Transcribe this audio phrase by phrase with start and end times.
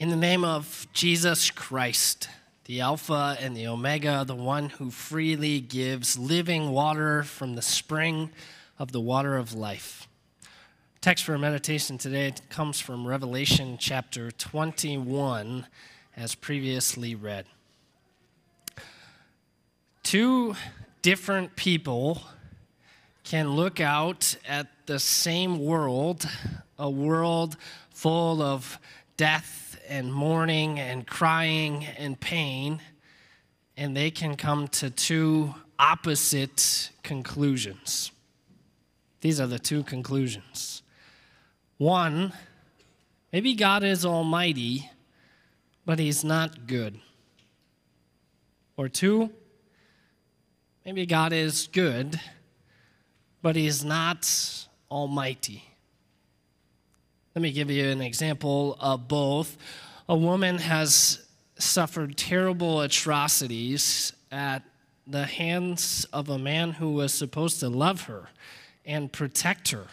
[0.00, 2.28] In the name of Jesus Christ,
[2.66, 8.30] the Alpha and the Omega, the one who freely gives living water from the spring
[8.78, 10.06] of the water of life.
[11.00, 15.66] Text for meditation today comes from Revelation chapter 21,
[16.16, 17.46] as previously read.
[20.04, 20.54] Two
[21.02, 22.22] different people
[23.24, 26.24] can look out at the same world,
[26.78, 27.56] a world
[27.90, 28.78] full of
[29.16, 32.80] death and mourning and crying and pain,
[33.76, 38.12] and they can come to two opposite conclusions.
[39.20, 40.82] These are the two conclusions.
[41.78, 42.32] One,
[43.32, 44.90] maybe God is almighty,
[45.86, 46.98] but he's not good.
[48.76, 49.30] Or two,
[50.84, 52.20] maybe God is good,
[53.42, 54.28] but he's not
[54.90, 55.67] almighty.
[57.38, 59.56] Let me give you an example of both.
[60.08, 61.24] A woman has
[61.56, 64.64] suffered terrible atrocities at
[65.06, 68.30] the hands of a man who was supposed to love her
[68.84, 69.86] and protect her.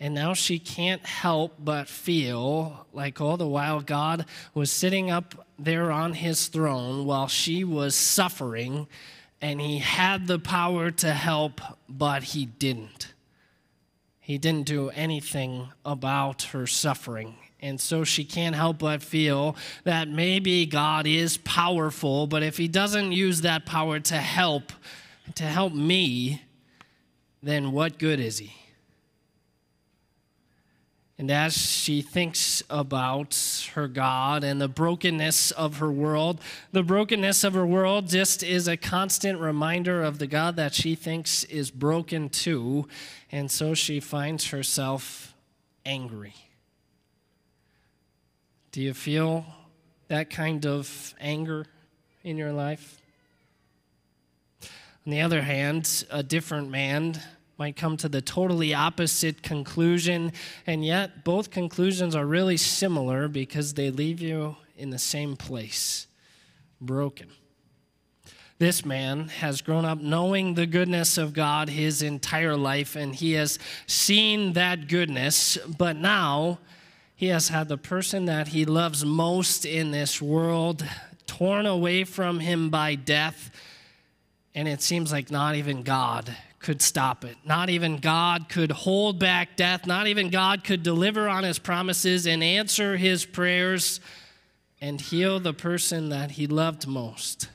[0.00, 5.46] And now she can't help but feel like all the while God was sitting up
[5.60, 8.88] there on his throne while she was suffering,
[9.40, 13.11] and he had the power to help, but he didn't.
[14.24, 17.34] He didn't do anything about her suffering.
[17.60, 22.68] And so she can't help but feel that maybe God is powerful, but if He
[22.68, 24.72] doesn't use that power to help,
[25.34, 26.42] to help me,
[27.42, 28.54] then what good is He?
[31.18, 36.40] And as she thinks about her God and the brokenness of her world,
[36.72, 40.94] the brokenness of her world just is a constant reminder of the God that she
[40.94, 42.88] thinks is broken too.
[43.30, 45.34] And so she finds herself
[45.84, 46.34] angry.
[48.72, 49.44] Do you feel
[50.08, 51.66] that kind of anger
[52.24, 53.00] in your life?
[55.04, 57.20] On the other hand, a different man
[57.58, 60.32] might come to the totally opposite conclusion,
[60.66, 66.06] and yet both conclusions are really similar because they leave you in the same place
[66.80, 67.28] broken.
[68.58, 73.32] This man has grown up knowing the goodness of God his entire life, and he
[73.32, 76.58] has seen that goodness, but now
[77.14, 80.84] he has had the person that he loves most in this world
[81.26, 83.50] torn away from him by death,
[84.54, 87.36] and it seems like not even God could stop it.
[87.44, 89.86] Not even God could hold back death.
[89.86, 94.00] Not even God could deliver on his promises and answer his prayers
[94.80, 97.48] and heal the person that he loved most.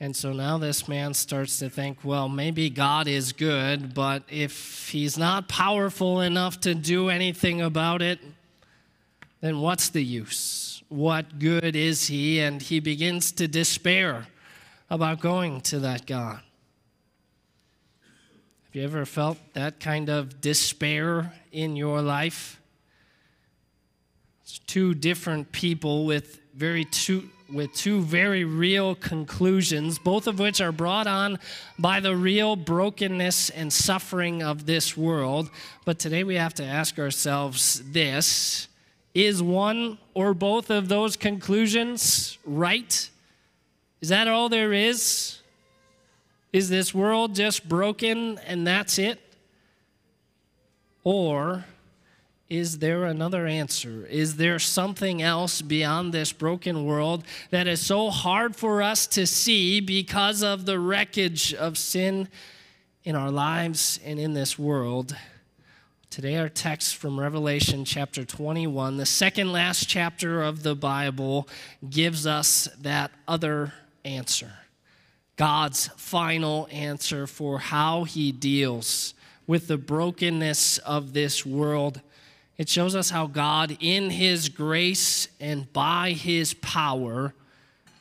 [0.00, 4.88] And so now this man starts to think, well, maybe God is good, but if
[4.90, 8.20] he's not powerful enough to do anything about it,
[9.40, 10.82] then what's the use?
[10.88, 12.38] What good is he?
[12.40, 14.26] And he begins to despair
[14.88, 16.40] about going to that God.
[18.78, 22.60] You ever felt that kind of despair in your life?
[24.42, 30.60] It's two different people with very two with two very real conclusions, both of which
[30.60, 31.40] are brought on
[31.76, 35.50] by the real brokenness and suffering of this world.
[35.84, 38.68] But today we have to ask ourselves this
[39.12, 43.10] Is one or both of those conclusions right?
[44.00, 45.37] Is that all there is?
[46.52, 49.20] Is this world just broken and that's it?
[51.04, 51.64] Or
[52.48, 54.06] is there another answer?
[54.06, 59.26] Is there something else beyond this broken world that is so hard for us to
[59.26, 62.28] see because of the wreckage of sin
[63.04, 65.14] in our lives and in this world?
[66.08, 71.46] Today, our text from Revelation chapter 21, the second last chapter of the Bible,
[71.90, 73.74] gives us that other
[74.06, 74.52] answer.
[75.38, 79.14] God's final answer for how he deals
[79.46, 82.00] with the brokenness of this world.
[82.58, 87.34] It shows us how God, in his grace and by his power,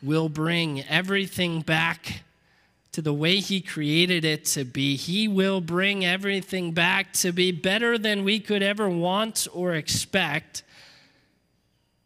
[0.01, 2.23] will bring everything back
[2.91, 4.95] to the way he created it to be.
[4.95, 10.63] He will bring everything back to be better than we could ever want or expect.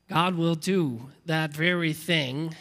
[0.09, 2.53] God will do that very thing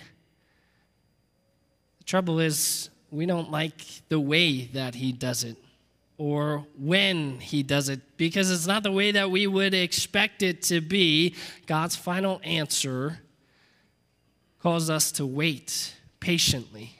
[2.11, 5.57] Trouble is, we don't like the way that he does it
[6.19, 10.61] or when he does it because it's not the way that we would expect it
[10.63, 11.37] to be.
[11.67, 13.21] God's final answer
[14.59, 16.97] calls us to wait patiently.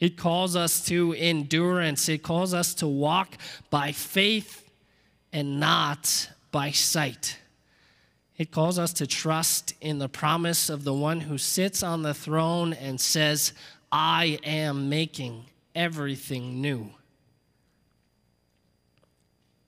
[0.00, 2.08] It calls us to endurance.
[2.08, 3.38] It calls us to walk
[3.70, 4.68] by faith
[5.32, 7.38] and not by sight.
[8.36, 12.14] It calls us to trust in the promise of the one who sits on the
[12.14, 13.52] throne and says,
[13.92, 16.90] I am making everything new.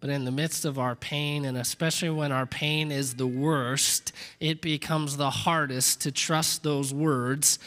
[0.00, 4.12] But in the midst of our pain, and especially when our pain is the worst,
[4.40, 7.58] it becomes the hardest to trust those words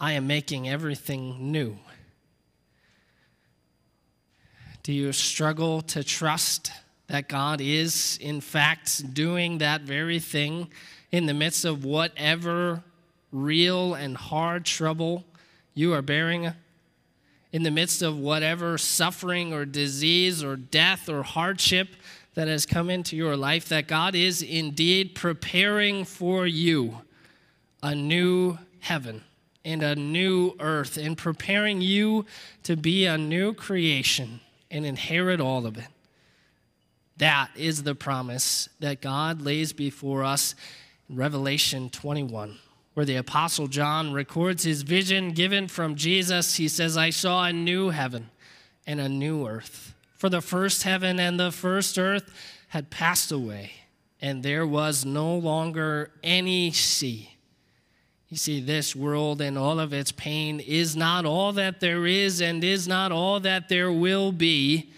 [0.00, 1.78] I am making everything new.
[4.82, 6.70] Do you struggle to trust
[7.08, 10.70] that God is, in fact, doing that very thing
[11.10, 12.82] in the midst of whatever
[13.32, 15.24] real and hard trouble
[15.78, 16.52] you are bearing,
[17.52, 21.90] in the midst of whatever suffering or disease or death or hardship
[22.34, 26.98] that has come into your life, that God is indeed preparing for you
[27.80, 29.22] a new heaven
[29.64, 32.26] and a new earth and preparing you
[32.64, 34.40] to be a new creation
[34.72, 35.86] and inherit all of it.
[37.18, 40.56] That is the promise that God lays before us
[41.08, 42.58] in Revelation 21,
[42.98, 46.56] where the Apostle John records his vision given from Jesus.
[46.56, 48.28] He says, I saw a new heaven
[48.88, 49.94] and a new earth.
[50.16, 52.28] For the first heaven and the first earth
[52.70, 53.70] had passed away,
[54.20, 57.36] and there was no longer any sea.
[58.30, 62.40] You see, this world and all of its pain is not all that there is
[62.40, 64.90] and is not all that there will be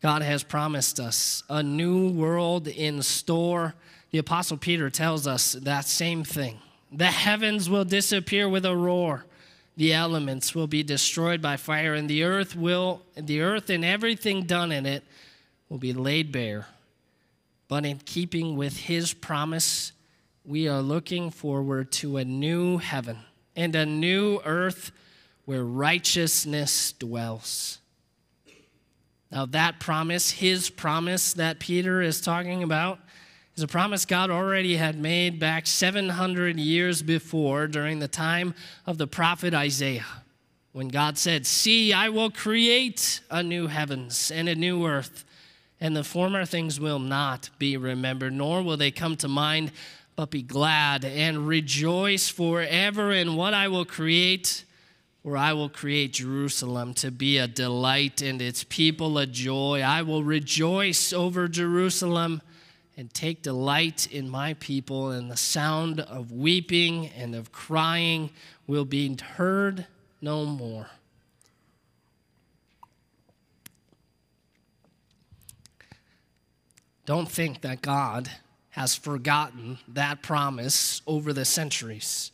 [0.00, 3.76] God has promised us a new world in store.
[4.10, 6.58] The Apostle Peter tells us that same thing.
[6.92, 9.24] The heavens will disappear with a roar.
[9.76, 14.44] The elements will be destroyed by fire, and the earth will the earth and everything
[14.44, 15.02] done in it
[15.70, 16.66] will be laid bare.
[17.68, 19.92] But in keeping with his promise,
[20.44, 23.18] we are looking forward to a new heaven
[23.56, 24.92] and a new earth
[25.46, 27.78] where righteousness dwells.
[29.30, 32.98] Now, that promise, his promise that Peter is talking about,
[33.56, 38.54] is a promise God already had made back 700 years before during the time
[38.86, 40.06] of the prophet Isaiah,
[40.72, 45.24] when God said, See, I will create a new heavens and a new earth,
[45.80, 49.72] and the former things will not be remembered, nor will they come to mind,
[50.16, 54.64] but be glad and rejoice forever in what I will create
[55.22, 59.80] where I will create Jerusalem to be a delight and its people a joy.
[59.80, 62.42] I will rejoice over Jerusalem
[62.96, 68.30] and take delight in my people, and the sound of weeping and of crying
[68.66, 69.86] will be heard
[70.20, 70.88] no more.
[77.04, 78.30] Don't think that God
[78.70, 82.30] has forgotten that promise over the centuries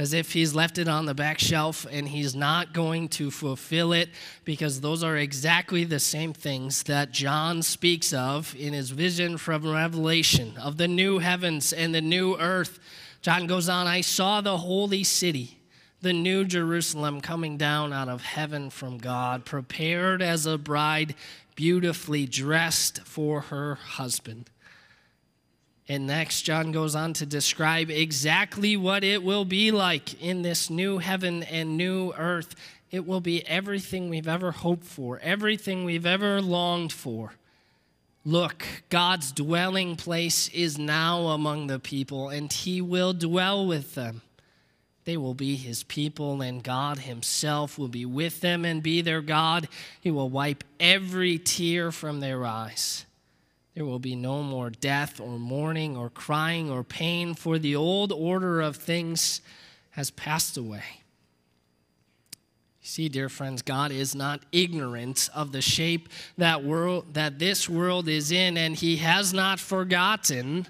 [0.00, 3.92] as if he's left it on the back shelf and he's not going to fulfill
[3.92, 4.08] it
[4.46, 9.70] because those are exactly the same things that John speaks of in his vision from
[9.70, 12.78] Revelation of the new heavens and the new earth.
[13.20, 15.58] John goes on, I saw the holy city,
[16.00, 21.14] the new Jerusalem coming down out of heaven from God, prepared as a bride,
[21.56, 24.48] beautifully dressed for her husband.
[25.90, 30.70] And next, John goes on to describe exactly what it will be like in this
[30.70, 32.54] new heaven and new earth.
[32.92, 37.32] It will be everything we've ever hoped for, everything we've ever longed for.
[38.24, 44.22] Look, God's dwelling place is now among the people, and he will dwell with them.
[45.06, 49.22] They will be his people, and God himself will be with them and be their
[49.22, 49.66] God.
[50.00, 53.06] He will wipe every tear from their eyes.
[53.74, 58.12] There will be no more death or mourning or crying or pain, for the old
[58.12, 59.40] order of things
[59.90, 60.82] has passed away.
[62.82, 66.08] See, dear friends, God is not ignorant of the shape
[66.38, 70.66] that world that this world is in, and He has not forgotten.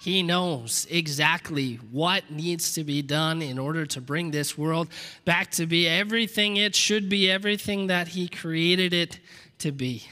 [0.00, 4.88] He knows exactly what needs to be done in order to bring this world
[5.26, 9.18] back to be everything it should be, everything that He created it
[9.58, 10.04] to be.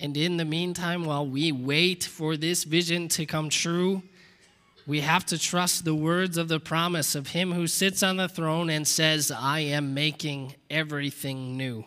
[0.00, 4.02] And in the meantime, while we wait for this vision to come true,
[4.86, 8.28] we have to trust the words of the promise of Him who sits on the
[8.28, 11.84] throne and says, I am making everything new.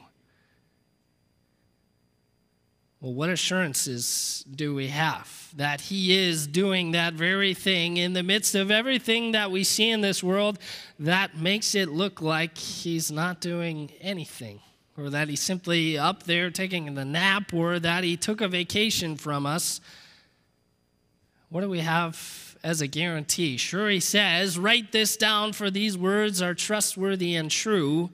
[3.00, 8.24] Well, what assurances do we have that He is doing that very thing in the
[8.24, 10.58] midst of everything that we see in this world
[10.98, 14.62] that makes it look like He's not doing anything?
[14.98, 19.16] Or that he's simply up there taking a nap, or that he took a vacation
[19.16, 19.80] from us,
[21.50, 23.58] what do we have as a guarantee?
[23.58, 28.10] Sure, he says, Write this down, for these words are trustworthy and true.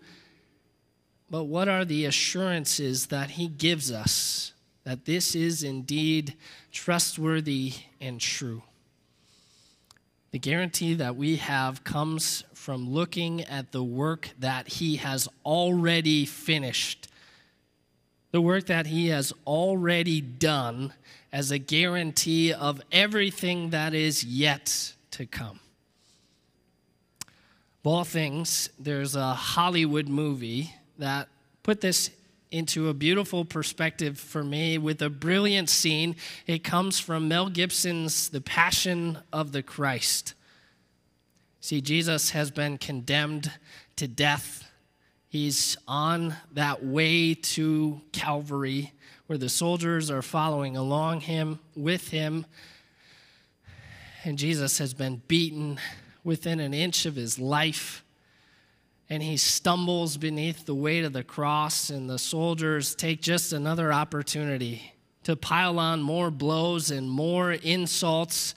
[1.29, 6.35] But what are the assurances that he gives us that this is indeed
[6.71, 8.63] trustworthy and true.
[10.31, 16.25] The guarantee that we have comes from looking at the work that He has already
[16.25, 17.09] finished,
[18.31, 20.93] the work that He has already done
[21.33, 25.59] as a guarantee of everything that is yet to come.
[27.81, 31.27] Of all things, there's a Hollywood movie that
[31.63, 32.11] put this
[32.49, 36.15] into a beautiful perspective for me with a brilliant scene.
[36.47, 40.33] It comes from Mel Gibson's The Passion of the Christ.
[41.63, 43.49] See, Jesus has been condemned
[43.95, 44.69] to death.
[45.29, 48.91] He's on that way to Calvary
[49.27, 52.45] where the soldiers are following along him with him.
[54.25, 55.79] And Jesus has been beaten
[56.25, 58.03] within an inch of his life
[59.09, 63.93] and he stumbles beneath the weight of the cross, and the soldiers take just another
[63.93, 64.93] opportunity
[65.23, 68.53] to pile on more blows and more insults.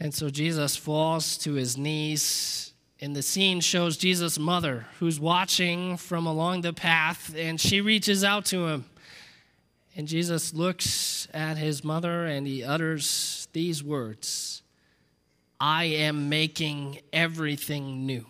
[0.00, 2.72] And so Jesus falls to his knees.
[3.00, 8.24] And the scene shows Jesus' mother who's watching from along the path, and she reaches
[8.24, 8.84] out to him.
[9.96, 14.62] And Jesus looks at his mother and he utters these words
[15.60, 18.24] I am making everything new.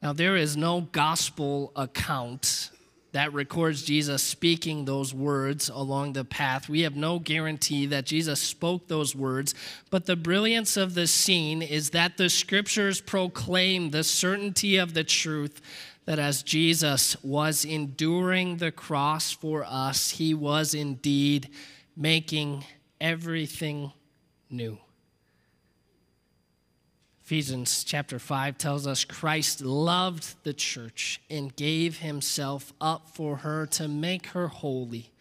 [0.00, 2.70] Now, there is no gospel account
[3.12, 6.68] that records Jesus speaking those words along the path.
[6.68, 9.54] We have no guarantee that Jesus spoke those words,
[9.90, 15.04] but the brilliance of the scene is that the scriptures proclaim the certainty of the
[15.04, 15.60] truth
[16.04, 21.48] that as Jesus was enduring the cross for us, he was indeed
[21.96, 22.64] making
[23.00, 23.92] everything
[24.50, 24.78] new.
[27.32, 33.64] Ephesians chapter 5 tells us Christ loved the church and gave himself up for her
[33.68, 35.12] to make her holy,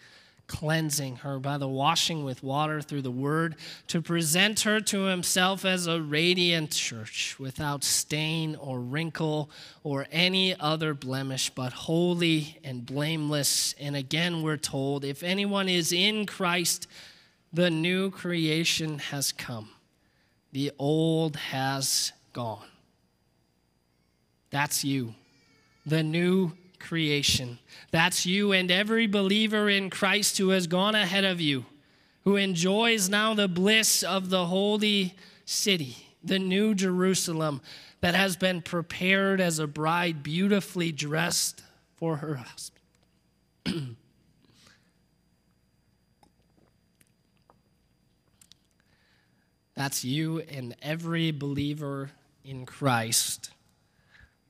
[0.46, 3.56] cleansing her by the washing with water through the word,
[3.88, 9.50] to present her to himself as a radiant church without stain or wrinkle
[9.82, 13.74] or any other blemish, but holy and blameless.
[13.80, 16.88] And again, we're told if anyone is in Christ,
[17.54, 19.70] the new creation has come
[20.52, 22.66] the old has gone.
[24.50, 25.16] That's you,
[25.86, 27.60] the new creation.
[27.92, 31.66] That's you and every believer in Christ who has gone ahead of you,
[32.24, 35.16] who enjoys now the bliss of the holy
[35.46, 37.62] city, the new Jerusalem
[38.02, 41.64] that has been prepared as a bride beautifully dressed
[41.96, 43.96] for her husband.
[49.82, 52.12] That's you and every believer
[52.46, 53.50] in Christ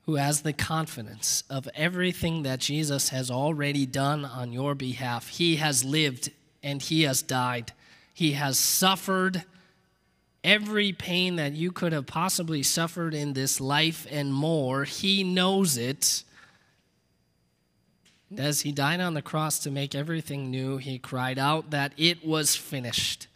[0.01, 5.29] who has the confidence of everything that Jesus has already done on your behalf.
[5.29, 7.71] He has lived and he has died.
[8.13, 9.45] He has suffered
[10.43, 14.83] every pain that you could have possibly suffered in this life and more.
[14.83, 16.25] He knows it.
[18.37, 22.25] As he died on the cross to make everything new, he cried out that it
[22.25, 23.27] was finished.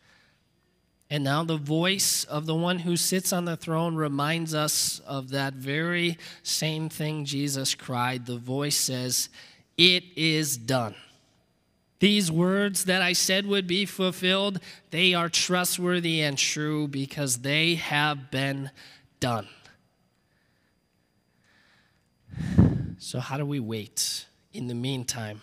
[1.10, 5.30] And now the voice of the one who sits on the throne reminds us of
[5.30, 8.26] that very same thing Jesus cried.
[8.26, 9.30] The voice says,
[9.78, 10.96] It is done.
[12.00, 14.60] These words that I said would be fulfilled,
[14.92, 18.72] they are trustworthy and true because they have been
[19.20, 19.48] done.
[22.98, 25.42] So, how do we wait in the meantime?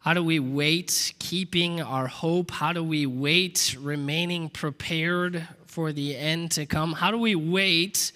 [0.00, 2.50] How do we wait, keeping our hope?
[2.50, 6.92] How do we wait, remaining prepared for the end to come?
[6.92, 8.12] How do we wait,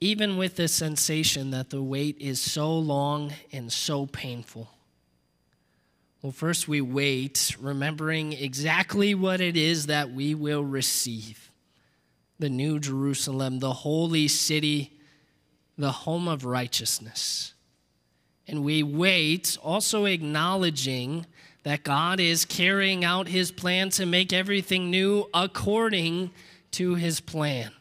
[0.00, 4.68] even with the sensation that the wait is so long and so painful?
[6.20, 11.52] Well, first we wait, remembering exactly what it is that we will receive
[12.40, 14.98] the New Jerusalem, the holy city,
[15.78, 17.54] the home of righteousness
[18.50, 21.24] and we wait, also acknowledging
[21.62, 26.30] that God is carrying out his plan to make everything new according
[26.72, 27.72] to his plan.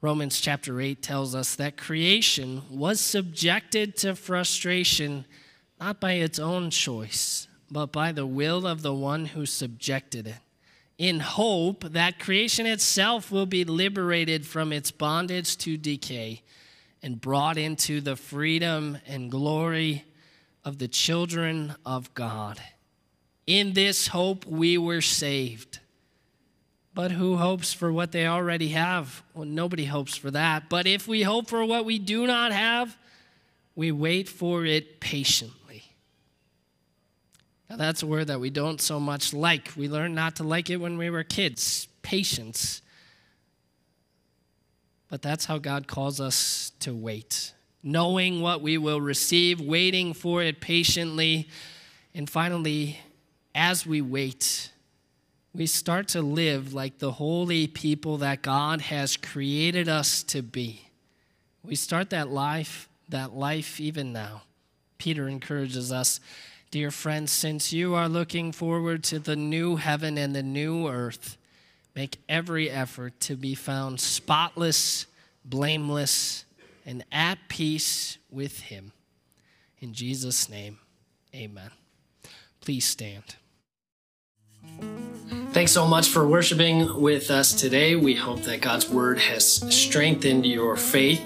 [0.00, 5.24] Romans chapter 8 tells us that creation was subjected to frustration
[5.80, 10.38] not by its own choice, but by the will of the one who subjected it,
[10.98, 16.42] in hope that creation itself will be liberated from its bondage to decay
[17.02, 20.04] and brought into the freedom and glory
[20.68, 22.60] of the children of God.
[23.46, 25.80] In this hope, we were saved.
[26.94, 29.22] But who hopes for what they already have?
[29.34, 30.68] Well, nobody hopes for that.
[30.68, 32.96] But if we hope for what we do not have,
[33.74, 35.84] we wait for it patiently.
[37.70, 39.72] Now, that's a word that we don't so much like.
[39.76, 42.82] We learned not to like it when we were kids patience.
[45.08, 47.54] But that's how God calls us to wait,
[47.90, 51.48] knowing what we will receive, waiting for it patiently.
[52.14, 52.98] And finally,
[53.54, 54.70] as we wait,
[55.54, 60.88] we start to live like the holy people that God has created us to be.
[61.62, 64.42] We start that life, that life even now.
[64.98, 66.20] Peter encourages us,
[66.70, 71.36] dear friends, since you are looking forward to the new heaven and the new earth,
[71.94, 75.06] make every effort to be found spotless
[75.48, 76.44] blameless,
[76.88, 78.92] and at peace with Him.
[79.78, 80.78] In Jesus' name,
[81.34, 81.70] amen.
[82.62, 83.36] Please stand.
[85.52, 87.94] Thanks so much for worshiping with us today.
[87.94, 91.20] We hope that God's Word has strengthened your faith.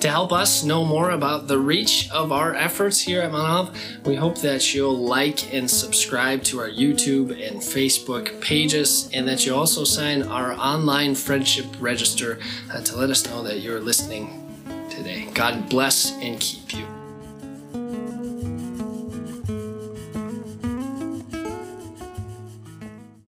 [0.00, 4.16] To help us know more about the reach of our efforts here at Olive, we
[4.16, 9.54] hope that you'll like and subscribe to our YouTube and Facebook pages, and that you
[9.54, 14.41] also sign our online friendship register uh, to let us know that you're listening
[15.02, 15.26] today.
[15.34, 16.91] God bless and keep you.